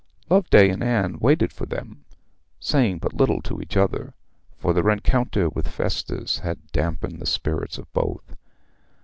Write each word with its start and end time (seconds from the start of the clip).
Loveday 0.31 0.69
and 0.69 0.81
Anne 0.83 1.19
waited 1.19 1.53
for 1.53 1.67
them, 1.67 2.05
saying 2.59 2.97
but 2.97 3.13
little 3.13 3.39
to 3.43 3.61
each 3.61 3.77
other, 3.77 4.15
for 4.57 4.73
the 4.73 4.81
rencounter 4.81 5.47
with 5.47 5.67
Festus 5.67 6.39
had 6.39 6.57
damped 6.71 7.19
the 7.19 7.25
spirits 7.27 7.77
of 7.77 7.85
both. 7.93 8.35